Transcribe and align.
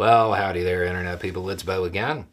Well, 0.00 0.32
howdy 0.32 0.62
there, 0.62 0.84
Internet 0.84 1.20
people. 1.20 1.50
It's 1.50 1.62
Beau 1.62 1.84
again. 1.84 2.26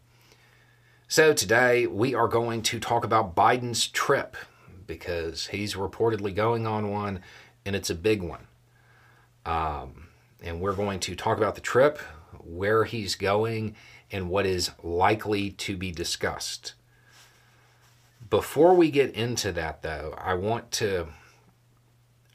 So, 1.09 1.33
today 1.33 1.85
we 1.85 2.15
are 2.15 2.29
going 2.29 2.61
to 2.61 2.79
talk 2.79 3.03
about 3.03 3.35
Biden's 3.35 3.87
trip 3.87 4.37
because 4.85 5.47
he's 5.47 5.73
reportedly 5.73 6.33
going 6.33 6.65
on 6.65 6.89
one 6.89 7.19
and 7.65 7.75
it's 7.75 7.89
a 7.89 7.93
big 7.93 8.21
one. 8.21 8.47
Um, 9.45 10.07
and 10.41 10.61
we're 10.61 10.77
going 10.77 11.01
to 11.01 11.13
talk 11.13 11.37
about 11.37 11.55
the 11.55 11.61
trip, 11.61 11.97
where 12.39 12.85
he's 12.85 13.15
going, 13.15 13.75
and 14.13 14.29
what 14.29 14.45
is 14.45 14.71
likely 14.81 15.49
to 15.49 15.75
be 15.75 15.91
discussed. 15.91 16.73
Before 18.29 18.75
we 18.75 18.89
get 18.89 19.13
into 19.13 19.51
that, 19.51 19.81
though, 19.81 20.15
I 20.17 20.35
want 20.35 20.71
to 20.71 21.07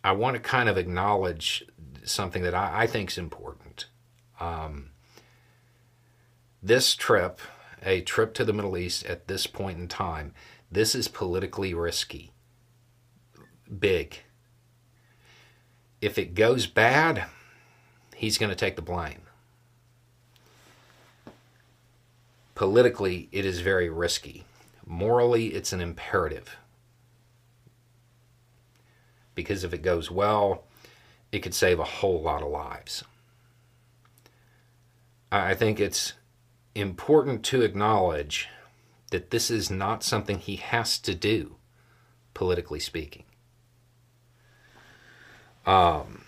I 0.05 0.13
want 0.13 0.35
to 0.35 0.41
kind 0.41 0.69
of 0.69 0.77
acknowledge 0.77 1.65
something 2.05 2.43
that 2.43 2.55
I, 2.55 2.83
I 2.83 2.87
think 2.87 3.13
is 3.13 3.17
important. 3.17 3.87
Um, 4.39 4.91
this 6.63 6.95
trip, 6.95 7.41
a 7.83 8.01
trip 8.03 8.35
to 8.35 8.45
the 8.45 8.53
Middle 8.53 8.77
East 8.77 9.05
at 9.07 9.27
this 9.27 9.47
point 9.47 9.79
in 9.79 9.89
time, 9.89 10.33
this 10.71 10.95
is 10.95 11.09
politically 11.09 11.75
risky. 11.75 12.33
Big. 13.79 14.21
If 16.01 16.19
it 16.19 16.35
goes 16.35 16.67
bad, 16.67 17.25
he's 18.15 18.39
going 18.39 18.51
to 18.51 18.57
take 18.57 18.77
the 18.77 18.83
blame. 18.83 19.23
Politically, 22.55 23.29
it 23.33 23.45
is 23.45 23.61
very 23.61 23.89
risky. 23.89 24.45
Morally, 24.87 25.49
it's 25.49 25.73
an 25.73 25.81
imperative. 25.81 26.57
Because 29.35 29.65
if 29.65 29.73
it 29.73 29.83
goes 29.83 30.11
well, 30.11 30.65
it 31.33 31.41
could 31.41 31.55
save 31.55 31.81
a 31.81 31.85
whole 31.85 32.21
lot 32.21 32.43
of 32.43 32.49
lives. 32.49 33.03
I 35.31 35.55
think 35.55 35.81
it's 35.81 36.13
important 36.75 37.45
to 37.45 37.63
acknowledge 37.63 38.49
that 39.11 39.31
this 39.31 39.51
is 39.51 39.71
not 39.71 40.03
something 40.03 40.39
he 40.39 40.57
has 40.57 40.99
to 40.99 41.15
do, 41.15 41.57
politically 42.35 42.81
speaking. 42.81 43.25
Um, 45.67 46.25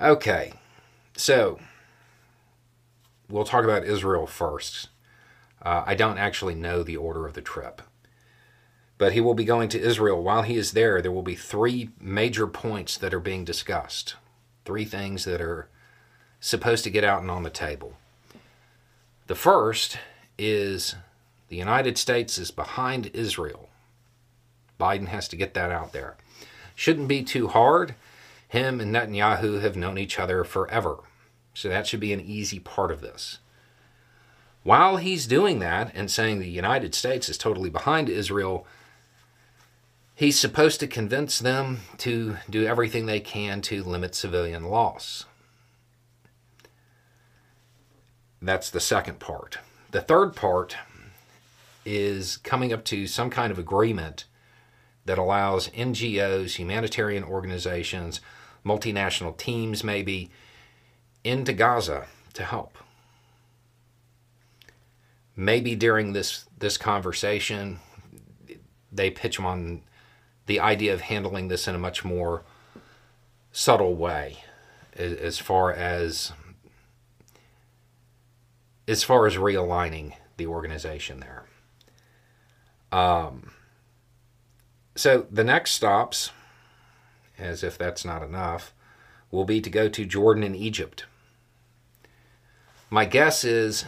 okay, 0.00 0.52
so 1.16 1.58
we'll 3.28 3.44
talk 3.44 3.64
about 3.64 3.84
Israel 3.84 4.26
first. 4.26 4.88
Uh, 5.62 5.84
I 5.86 5.94
don't 5.94 6.18
actually 6.18 6.54
know 6.54 6.82
the 6.82 6.96
order 6.96 7.26
of 7.26 7.34
the 7.34 7.42
trip. 7.42 7.82
But 8.98 9.12
he 9.12 9.20
will 9.20 9.34
be 9.34 9.44
going 9.44 9.70
to 9.70 9.80
Israel. 9.80 10.22
While 10.22 10.42
he 10.42 10.56
is 10.56 10.72
there, 10.72 11.00
there 11.00 11.12
will 11.12 11.22
be 11.22 11.34
three 11.34 11.90
major 11.98 12.46
points 12.46 12.98
that 12.98 13.14
are 13.14 13.20
being 13.20 13.46
discussed. 13.46 14.16
Three 14.66 14.84
things 14.84 15.24
that 15.24 15.40
are 15.40 15.70
supposed 16.38 16.84
to 16.84 16.90
get 16.90 17.04
out 17.04 17.22
and 17.22 17.30
on 17.30 17.42
the 17.42 17.50
table. 17.50 17.94
The 19.30 19.36
first 19.36 19.96
is 20.38 20.96
the 21.46 21.54
United 21.54 21.96
States 21.96 22.36
is 22.36 22.50
behind 22.50 23.12
Israel. 23.14 23.68
Biden 24.80 25.06
has 25.06 25.28
to 25.28 25.36
get 25.36 25.54
that 25.54 25.70
out 25.70 25.92
there. 25.92 26.16
Shouldn't 26.74 27.06
be 27.06 27.22
too 27.22 27.46
hard. 27.46 27.94
Him 28.48 28.80
and 28.80 28.92
Netanyahu 28.92 29.60
have 29.60 29.76
known 29.76 29.98
each 29.98 30.18
other 30.18 30.42
forever. 30.42 30.96
So 31.54 31.68
that 31.68 31.86
should 31.86 32.00
be 32.00 32.12
an 32.12 32.20
easy 32.20 32.58
part 32.58 32.90
of 32.90 33.02
this. 33.02 33.38
While 34.64 34.96
he's 34.96 35.28
doing 35.28 35.60
that 35.60 35.92
and 35.94 36.10
saying 36.10 36.40
the 36.40 36.50
United 36.50 36.92
States 36.92 37.28
is 37.28 37.38
totally 37.38 37.70
behind 37.70 38.08
Israel, 38.08 38.66
he's 40.16 40.40
supposed 40.40 40.80
to 40.80 40.88
convince 40.88 41.38
them 41.38 41.82
to 41.98 42.38
do 42.50 42.66
everything 42.66 43.06
they 43.06 43.20
can 43.20 43.60
to 43.60 43.84
limit 43.84 44.16
civilian 44.16 44.64
loss. 44.64 45.24
That's 48.42 48.70
the 48.70 48.80
second 48.80 49.18
part. 49.18 49.58
The 49.90 50.00
third 50.00 50.34
part 50.34 50.76
is 51.84 52.38
coming 52.38 52.72
up 52.72 52.84
to 52.86 53.06
some 53.06 53.30
kind 53.30 53.50
of 53.50 53.58
agreement 53.58 54.24
that 55.04 55.18
allows 55.18 55.68
NGOs, 55.70 56.56
humanitarian 56.56 57.24
organizations, 57.24 58.20
multinational 58.64 59.36
teams 59.36 59.82
maybe, 59.82 60.30
into 61.24 61.52
Gaza 61.52 62.06
to 62.34 62.44
help. 62.44 62.78
Maybe 65.36 65.74
during 65.74 66.12
this, 66.12 66.44
this 66.58 66.76
conversation, 66.76 67.80
they 68.92 69.10
pitch 69.10 69.36
them 69.36 69.46
on 69.46 69.82
the 70.46 70.60
idea 70.60 70.92
of 70.92 71.02
handling 71.02 71.48
this 71.48 71.68
in 71.68 71.74
a 71.74 71.78
much 71.78 72.04
more 72.04 72.42
subtle 73.52 73.94
way 73.94 74.38
as 74.96 75.38
far 75.38 75.72
as 75.72 76.32
as 78.90 79.04
far 79.04 79.24
as 79.24 79.36
realigning 79.36 80.14
the 80.36 80.46
organization 80.46 81.20
there. 81.20 81.44
Um, 82.90 83.52
so 84.96 85.28
the 85.30 85.44
next 85.44 85.72
stops, 85.72 86.32
as 87.38 87.62
if 87.62 87.78
that's 87.78 88.04
not 88.04 88.20
enough, 88.20 88.74
will 89.30 89.44
be 89.44 89.60
to 89.60 89.70
go 89.70 89.88
to 89.88 90.04
Jordan 90.04 90.42
and 90.42 90.56
Egypt. 90.56 91.04
My 92.90 93.04
guess 93.04 93.44
is 93.44 93.84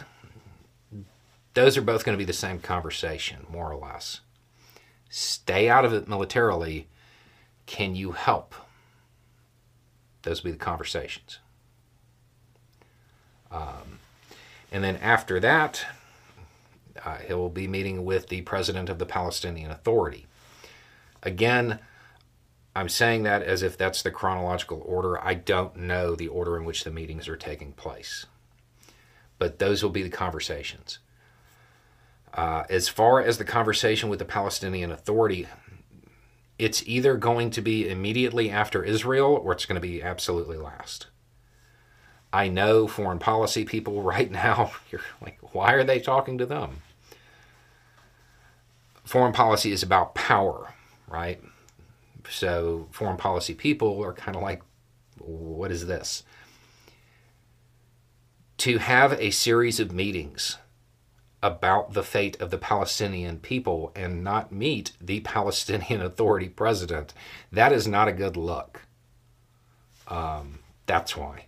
those 1.53 1.75
are 1.77 1.81
both 1.81 2.05
going 2.05 2.17
to 2.17 2.21
be 2.21 2.25
the 2.25 2.31
same 2.31 2.59
conversation, 2.59 3.45
more 3.51 3.69
or 3.69 3.75
less. 3.75 4.21
Stay 5.09 5.67
out 5.67 5.83
of 5.83 5.91
it 5.91 6.07
militarily. 6.07 6.87
Can 7.65 7.93
you 7.93 8.13
help? 8.13 8.55
Those 10.21 10.41
will 10.41 10.51
be 10.51 10.57
the 10.57 10.63
conversations. 10.63 11.39
Um, 13.51 13.82
and 14.73 14.83
then 14.83 14.97
after 14.97 15.39
that, 15.39 15.85
uh, 17.05 17.17
he 17.17 17.33
will 17.33 17.49
be 17.49 17.67
meeting 17.67 18.03
with 18.03 18.27
the 18.27 18.41
president 18.41 18.89
of 18.89 18.97
the 18.97 19.05
Palestinian 19.05 19.69
Authority. 19.69 20.25
Again, 21.21 21.79
I'm 22.75 22.89
saying 22.89 23.21
that 23.23 23.43
as 23.43 23.61
if 23.61 23.77
that's 23.77 24.01
the 24.01 24.09
chronological 24.09 24.81
order. 24.83 25.23
I 25.23 25.35
don't 25.35 25.75
know 25.75 26.15
the 26.15 26.27
order 26.27 26.57
in 26.57 26.65
which 26.65 26.83
the 26.83 26.91
meetings 26.91 27.27
are 27.27 27.37
taking 27.37 27.73
place. 27.73 28.25
But 29.37 29.59
those 29.59 29.83
will 29.83 29.91
be 29.91 30.01
the 30.01 30.09
conversations. 30.09 30.97
Uh, 32.33 32.63
as 32.67 32.89
far 32.89 33.21
as 33.21 33.37
the 33.37 33.45
conversation 33.45 34.09
with 34.09 34.17
the 34.17 34.25
Palestinian 34.25 34.91
Authority, 34.91 35.47
it's 36.57 36.81
either 36.87 37.15
going 37.15 37.51
to 37.51 37.61
be 37.61 37.87
immediately 37.87 38.49
after 38.49 38.83
Israel 38.83 39.39
or 39.43 39.51
it's 39.51 39.67
going 39.67 39.79
to 39.79 39.87
be 39.87 40.01
absolutely 40.01 40.57
last. 40.57 41.07
I 42.33 42.47
know 42.47 42.87
foreign 42.87 43.19
policy 43.19 43.63
people 43.63 44.01
right 44.01 44.29
now, 44.29 44.73
you're 44.91 45.01
like, 45.21 45.37
why 45.53 45.73
are 45.73 45.83
they 45.83 45.99
talking 45.99 46.39
to 46.39 46.45
them? 46.45 46.81
Foreign 49.05 49.33
policy 49.33 49.71
is 49.71 49.83
about 49.83 50.15
power, 50.15 50.73
right? 51.07 51.41
So 52.29 52.87
foreign 52.91 53.17
policy 53.17 53.53
people 53.53 54.03
are 54.03 54.13
kind 54.13 54.35
of 54.35 54.41
like, 54.41 54.63
what 55.19 55.71
is 55.71 55.85
this? 55.85 56.23
To 58.57 58.79
have 58.79 59.13
a 59.13 59.29
series 59.29 59.79
of 59.79 59.91
meetings 59.91 60.57
about 61.43 61.93
the 61.93 62.03
fate 62.03 62.39
of 62.41 62.49
the 62.49 62.57
Palestinian 62.57 63.37
people 63.37 63.91
and 63.95 64.23
not 64.23 64.51
meet 64.51 64.93
the 64.99 65.19
Palestinian 65.21 66.01
Authority 66.01 66.49
president, 66.49 67.13
that 67.51 67.71
is 67.71 67.87
not 67.87 68.07
a 68.07 68.13
good 68.13 68.37
look. 68.37 68.81
Um, 70.07 70.59
that's 70.85 71.15
why. 71.15 71.47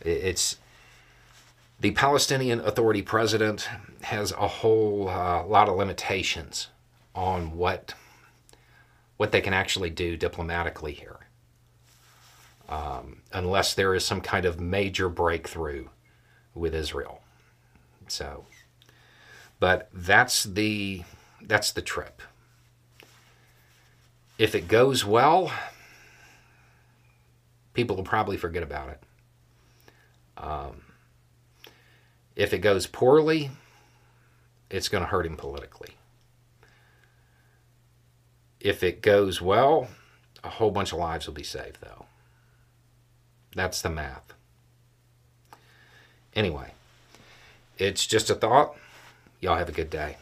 It's 0.00 0.56
the 1.80 1.90
Palestinian 1.92 2.60
Authority 2.60 3.02
president 3.02 3.68
has 4.02 4.32
a 4.32 4.48
whole 4.48 5.08
uh, 5.08 5.44
lot 5.44 5.68
of 5.68 5.76
limitations 5.76 6.68
on 7.14 7.56
what 7.56 7.94
what 9.16 9.32
they 9.32 9.40
can 9.40 9.52
actually 9.52 9.90
do 9.90 10.16
diplomatically 10.16 10.92
here, 10.92 11.18
um, 12.68 13.22
unless 13.32 13.74
there 13.74 13.94
is 13.94 14.04
some 14.04 14.20
kind 14.20 14.44
of 14.44 14.60
major 14.60 15.08
breakthrough 15.08 15.88
with 16.54 16.72
Israel. 16.72 17.20
So, 18.06 18.46
but 19.58 19.88
that's 19.92 20.44
the 20.44 21.02
that's 21.42 21.72
the 21.72 21.82
trip. 21.82 22.22
If 24.36 24.54
it 24.54 24.68
goes 24.68 25.04
well, 25.04 25.52
people 27.74 27.96
will 27.96 28.04
probably 28.04 28.36
forget 28.36 28.62
about 28.62 28.88
it 28.90 29.02
Um, 30.38 30.82
if 32.36 32.54
it 32.54 32.58
goes 32.58 32.86
poorly, 32.86 33.50
it's 34.70 34.88
going 34.88 35.02
to 35.02 35.10
hurt 35.10 35.26
him 35.26 35.36
politically. 35.36 35.90
If 38.60 38.82
it 38.82 39.02
goes 39.02 39.42
well, 39.42 39.88
a 40.42 40.48
whole 40.48 40.70
bunch 40.70 40.92
of 40.92 40.98
lives 40.98 41.26
will 41.26 41.34
be 41.34 41.42
saved, 41.42 41.78
though. 41.80 42.06
That's 43.54 43.82
the 43.82 43.90
math. 43.90 44.34
Anyway, 46.34 46.72
it's 47.78 48.06
just 48.06 48.30
a 48.30 48.34
thought. 48.34 48.76
Y'all 49.40 49.56
have 49.56 49.68
a 49.68 49.72
good 49.72 49.90
day. 49.90 50.16